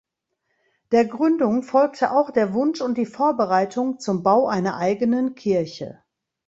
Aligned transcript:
Der 0.91 1.05
Gründung 1.05 1.61
folgte 1.61 2.09
auch 2.09 2.31
der 2.31 2.55
Wunsch 2.55 2.81
und 2.81 2.97
die 2.97 3.05
Vorbereitung 3.05 3.99
zum 3.99 4.23
Bau 4.23 4.47
einer 4.47 4.77
eigenen 4.77 5.35
Kirche. 5.35 6.01